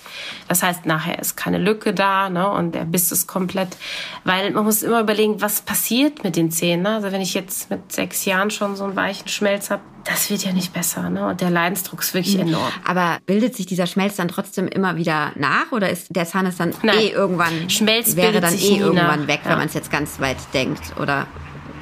[0.48, 3.76] Das heißt, nachher ist keine Lücke da ne, und der Biss ist komplett,
[4.24, 6.82] weil man muss immer überlegen, was passiert mit den Zähnen.
[6.82, 6.94] Ne?
[6.96, 10.44] Also wenn ich jetzt mit sechs Jahren schon so einen weichen Schmelz habe, das wird
[10.44, 11.10] ja nicht besser.
[11.10, 11.26] Ne?
[11.28, 12.48] Und der Leidensdruck ist wirklich mhm.
[12.48, 12.72] enorm.
[12.84, 16.58] Aber bildet sich dieser Schmelz dann trotzdem immer wieder nach oder ist der Zahn ist
[16.60, 16.98] dann Nein.
[16.98, 19.26] eh irgendwann Schmelz wäre dann eh irgendwann nach.
[19.28, 19.50] weg, ja.
[19.50, 20.82] wenn man es jetzt ganz weit denkt?
[21.00, 21.26] Oder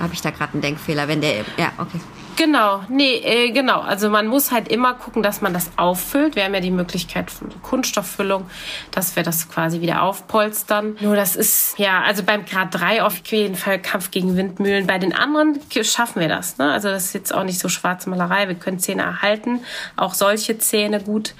[0.00, 1.08] habe ich da gerade einen Denkfehler?
[1.08, 2.00] Wenn der ja okay.
[2.40, 3.80] Genau, nee, äh, genau.
[3.80, 6.36] Also man muss halt immer gucken, dass man das auffüllt.
[6.36, 8.48] Wir haben ja die Möglichkeit von Kunststofffüllung,
[8.92, 10.96] dass wir das quasi wieder aufpolstern.
[11.00, 14.86] Nur das ist, ja, also beim Grad 3 auf jeden Fall Kampf gegen Windmühlen.
[14.86, 16.56] Bei den anderen schaffen wir das.
[16.56, 16.72] Ne?
[16.72, 18.48] Also das ist jetzt auch nicht so schwarze Malerei.
[18.48, 19.60] Wir können Zähne erhalten,
[19.96, 21.34] auch solche Zähne gut.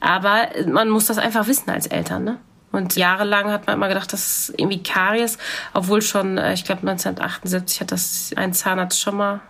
[0.00, 2.24] Aber man muss das einfach wissen als Eltern.
[2.24, 2.38] Ne?
[2.76, 5.38] Und jahrelang hat man immer gedacht, das ist irgendwie Karies,
[5.72, 9.40] obwohl schon, äh, ich glaube 1978 hat das ein Zahnarzt schon mal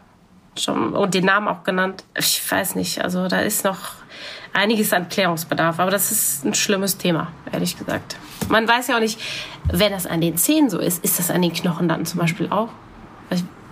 [0.58, 2.04] schon und den Namen auch genannt.
[2.16, 3.94] Ich weiß nicht, also da ist noch
[4.52, 8.16] einiges an Klärungsbedarf, aber das ist ein schlimmes Thema, ehrlich gesagt.
[8.48, 9.20] Man weiß ja auch nicht,
[9.70, 12.48] wenn das an den Zähnen so ist, ist das an den Knochen dann zum Beispiel
[12.48, 12.70] auch?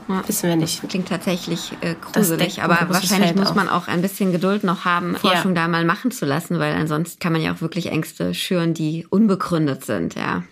[0.09, 0.23] Ja.
[0.27, 0.87] Wissen wir nicht.
[0.89, 5.55] Klingt tatsächlich äh, gruselig, aber wahrscheinlich muss man auch ein bisschen Geduld noch haben, Forschung
[5.55, 5.63] ja.
[5.63, 9.07] da mal machen zu lassen, weil ansonsten kann man ja auch wirklich Ängste schüren, die
[9.09, 10.43] unbegründet sind, ja.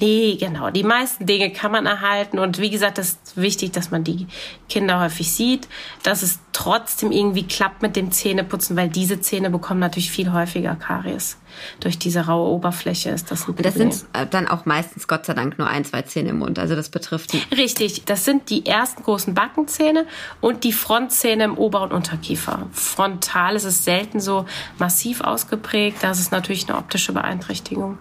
[0.00, 0.70] Nee, genau.
[0.70, 2.38] Die meisten Dinge kann man erhalten.
[2.38, 4.26] Und wie gesagt, das ist wichtig, dass man die
[4.68, 5.68] Kinder häufig sieht,
[6.02, 10.74] dass es trotzdem irgendwie klappt mit dem Zähneputzen, weil diese Zähne bekommen natürlich viel häufiger
[10.74, 11.38] Karies.
[11.80, 13.64] Durch diese raue Oberfläche ist das ein Problem.
[13.64, 16.58] Das sind äh, dann auch meistens Gott sei Dank nur ein, zwei Zähne im Mund.
[16.58, 17.42] Also das betrifft die.
[17.54, 18.04] Richtig.
[18.04, 20.06] Das sind die ersten großen Backenzähne
[20.40, 22.66] und die Frontzähne im Ober- und Unterkiefer.
[22.72, 24.46] Frontal ist es selten so
[24.78, 25.98] massiv ausgeprägt.
[26.02, 27.98] Das ist natürlich eine optische Beeinträchtigung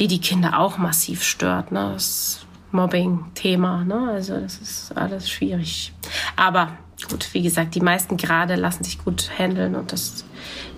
[0.00, 1.70] die die Kinder auch massiv stört.
[1.70, 1.90] Ne?
[1.92, 2.40] Das
[2.72, 3.84] Mobbing-Thema.
[3.84, 4.10] Ne?
[4.12, 5.92] Also das ist alles schwierig.
[6.36, 10.24] Aber gut, wie gesagt, die meisten gerade lassen sich gut handeln und das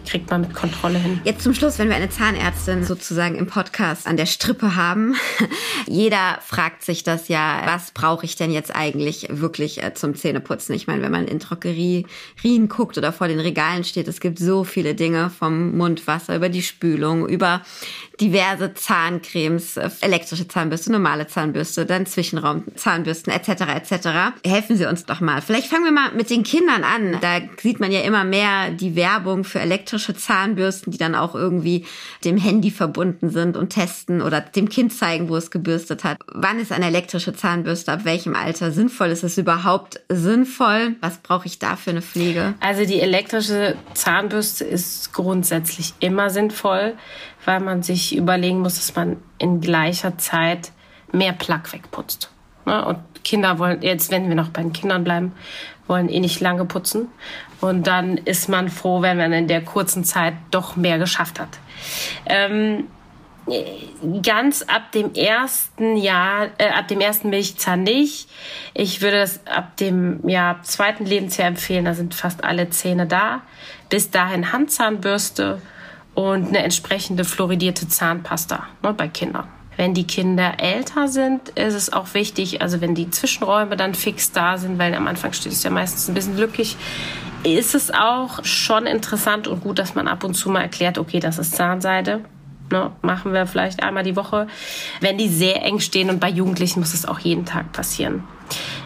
[0.06, 1.20] kriegt man mit Kontrolle hin.
[1.24, 5.14] Jetzt zum Schluss, wenn wir eine Zahnärztin sozusagen im Podcast an der Strippe haben.
[5.86, 10.74] Jeder fragt sich das ja, was brauche ich denn jetzt eigentlich wirklich äh, zum Zähneputzen?
[10.74, 12.06] Ich meine, wenn man in Drogerien
[12.68, 16.62] guckt oder vor den Regalen steht, es gibt so viele Dinge vom Mundwasser über die
[16.62, 17.62] Spülung, über
[18.20, 23.62] diverse Zahncremes, äh, elektrische Zahnbürste, normale Zahnbürste, dann Zwischenraum, Zahnbürsten etc.
[23.74, 24.08] etc.
[24.44, 25.40] Helfen Sie uns doch mal.
[25.40, 27.18] Vielleicht fangen wir mal mit den Kindern an.
[27.20, 31.86] Da sieht man ja immer mehr die Werbung für elektrische Zahnbürsten, die dann auch irgendwie
[32.24, 36.18] dem Handy verbunden sind und testen oder dem Kind zeigen, wo es gebürstet hat.
[36.32, 39.08] Wann ist eine elektrische Zahnbürste, ab welchem Alter sinnvoll?
[39.08, 40.96] Ist es überhaupt sinnvoll?
[41.00, 42.54] Was brauche ich da für eine Pflege?
[42.60, 46.94] Also die elektrische Zahnbürste ist grundsätzlich immer sinnvoll
[47.44, 50.72] weil man sich überlegen muss, dass man in gleicher Zeit
[51.12, 52.30] mehr Plaque wegputzt.
[52.66, 52.84] Ne?
[52.84, 55.32] Und Kinder wollen, jetzt wenn wir noch bei den Kindern bleiben,
[55.86, 57.08] wollen eh nicht lange putzen.
[57.60, 61.60] Und dann ist man froh, wenn man in der kurzen Zeit doch mehr geschafft hat.
[62.26, 62.88] Ähm,
[64.22, 68.28] ganz ab dem ersten Jahr, äh, ab dem ersten Milchzahn nicht.
[68.74, 71.84] Ich würde das ab dem ja, zweiten Lebensjahr empfehlen.
[71.84, 73.42] Da sind fast alle Zähne da.
[73.88, 75.60] Bis dahin Handzahnbürste
[76.14, 79.48] und eine entsprechende fluoridierte Zahnpasta ne, bei Kindern.
[79.76, 84.30] Wenn die Kinder älter sind, ist es auch wichtig, also wenn die Zwischenräume dann fix
[84.30, 86.76] da sind, weil am Anfang steht es ja meistens ein bisschen lückig,
[87.42, 91.20] ist es auch schon interessant und gut, dass man ab und zu mal erklärt, okay,
[91.20, 92.20] das ist Zahnseide.
[92.70, 94.46] Ne, machen wir vielleicht einmal die Woche.
[95.00, 98.24] Wenn die sehr eng stehen und bei Jugendlichen muss es auch jeden Tag passieren.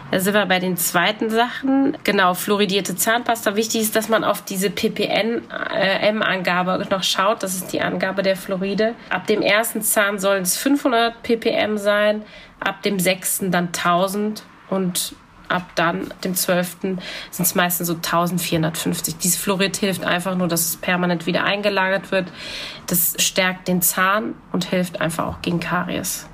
[0.09, 1.97] Da sind wir bei den zweiten Sachen.
[2.05, 3.57] Genau, fluoridierte Zahnpasta.
[3.57, 7.43] Wichtig ist, dass man auf diese ppm-Angabe noch schaut.
[7.43, 8.95] Das ist die Angabe der Fluoride.
[9.09, 12.23] Ab dem ersten Zahn sollen es 500 ppm sein,
[12.59, 15.15] ab dem sechsten dann 1000 und
[15.49, 16.77] ab dann, dem 12.
[16.81, 17.01] sind
[17.39, 19.17] es meistens so 1450.
[19.17, 22.27] Dieses Fluorid hilft einfach nur, dass es permanent wieder eingelagert wird.
[22.87, 26.27] Das stärkt den Zahn und hilft einfach auch gegen Karies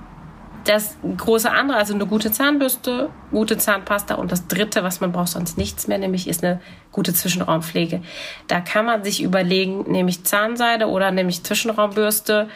[0.65, 5.29] das große andere, also eine gute Zahnbürste, gute Zahnpasta und das dritte, was man braucht
[5.29, 8.01] sonst nichts mehr, nämlich ist eine gute Zwischenraumpflege.
[8.47, 12.47] Da kann man sich überlegen, nämlich Zahnseide oder nämlich Zwischenraumbürste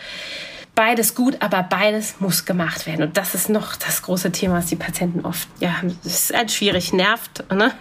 [0.77, 3.07] beides gut, aber beides muss gemacht werden.
[3.07, 6.51] Und das ist noch das große Thema, was die Patienten oft, ja, das ist halt
[6.51, 7.73] schwierig, nervt, ne?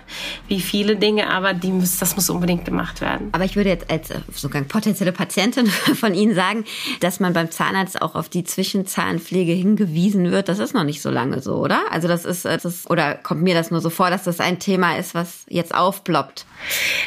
[0.48, 3.28] wie viele Dinge, aber die muss, das muss unbedingt gemacht werden.
[3.32, 6.64] Aber ich würde jetzt als äh, sogar potenzielle Patientin von Ihnen sagen,
[7.00, 10.48] dass man beim Zahnarzt auch auf die Zwischenzahnpflege hingewiesen wird.
[10.48, 11.82] Das ist noch nicht so lange so, oder?
[11.90, 14.58] Also das ist, äh, das oder kommt mir das nur so vor, dass das ein
[14.58, 16.46] Thema ist, was jetzt aufploppt?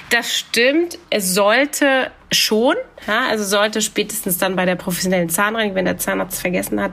[0.09, 0.97] Das stimmt.
[1.09, 2.75] Es sollte schon.
[3.07, 6.91] Ja, also sollte spätestens dann bei der professionellen Zahnreinigung, wenn der Zahnarzt vergessen hat,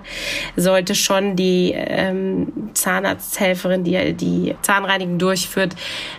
[0.55, 5.75] sollte schon die ähm, Zahnarzthelferin, die die Zahnreinigung durchführt,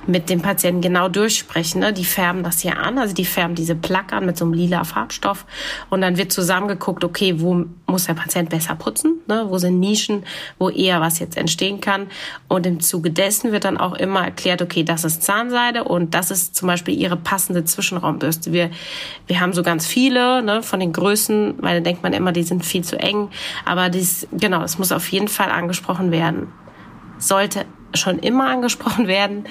[0.06, 1.80] mit dem Patienten genau durchsprechen.
[1.80, 1.94] Ne?
[1.94, 4.84] Die färben das hier an, also die färben diese Plaque an mit so einem lila
[4.84, 5.46] Farbstoff
[5.90, 9.46] und dann wird zusammengeguckt, okay, wo muss der Patient besser putzen, ne?
[9.48, 10.26] wo sind Nischen,
[10.60, 12.08] wo eher was jetzt entstehen kann
[12.50, 16.42] und im Zuge dessen wird dann auch immer erklärt, okay, das ist Zahnseide und das
[16.44, 18.52] ist zum Beispiel ihre passende Zwischenraumbürste.
[18.54, 18.70] Wir
[19.28, 22.44] wir haben so ganz viele ne, von den Größen, weil da denkt man immer, die
[22.44, 23.30] sind viel zu eng.
[23.66, 26.48] Aber dies, genau, es muss auf jeden Fall angesprochen werden.
[27.18, 29.46] Sollte schon immer angesprochen werden.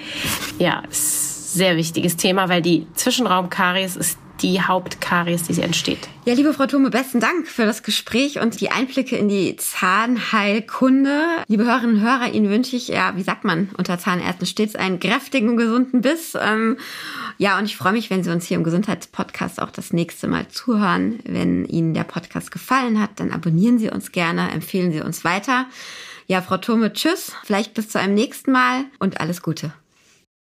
[0.59, 6.09] Ja, ist sehr wichtiges Thema, weil die Zwischenraumkaries ist die Hauptkaries, die entsteht.
[6.25, 11.23] Ja, liebe Frau Thome, besten Dank für das Gespräch und die Einblicke in die Zahnheilkunde.
[11.49, 15.01] Liebe Hörerinnen und Hörer, Ihnen wünsche ich, ja, wie sagt man unter Zahnärzten, stets einen
[15.01, 16.37] kräftigen und gesunden Biss.
[16.41, 16.79] Ähm,
[17.39, 20.49] ja, und ich freue mich, wenn Sie uns hier im Gesundheitspodcast auch das nächste Mal
[20.49, 21.21] zuhören.
[21.25, 25.67] Wenn Ihnen der Podcast gefallen hat, dann abonnieren Sie uns gerne, empfehlen Sie uns weiter.
[26.27, 27.33] Ja, Frau Thome, tschüss.
[27.45, 29.73] Vielleicht bis zu einem nächsten Mal und alles Gute.